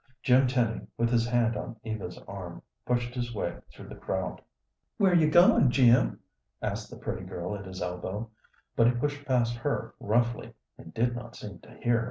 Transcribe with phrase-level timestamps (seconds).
[0.23, 4.41] Jim Tenny, with his hand on Eva's arm, pushed his way through the crowd.
[4.97, 6.19] "Where you goin', Jim?"
[6.59, 8.31] asked the pretty girl at his elbow,
[8.75, 11.99] but he pushed past her roughly, and did not seem to hear.